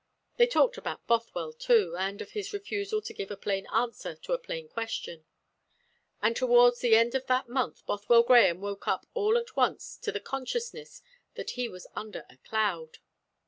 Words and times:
They 0.37 0.47
talked 0.47 0.77
about 0.79 1.05
Bothwell, 1.05 1.53
too, 1.53 1.95
and 1.95 2.23
of 2.23 2.31
his 2.31 2.53
refusal 2.53 3.03
to 3.03 3.13
give 3.13 3.29
a 3.29 3.37
plain 3.37 3.67
answer 3.71 4.15
to 4.15 4.33
a 4.33 4.39
plain 4.39 4.67
question; 4.67 5.25
and 6.23 6.35
towards 6.35 6.79
the 6.79 6.95
end 6.95 7.13
of 7.13 7.27
that 7.27 7.47
month 7.49 7.85
Bothwell 7.85 8.23
Grahame 8.23 8.61
woke 8.61 8.87
up 8.87 9.05
all 9.13 9.37
at 9.37 9.55
once 9.55 9.97
to 9.97 10.11
the 10.11 10.19
consciousness 10.19 11.03
that 11.35 11.51
he 11.51 11.69
was 11.69 11.85
under 11.95 12.25
a 12.31 12.37
cloud. 12.37 12.97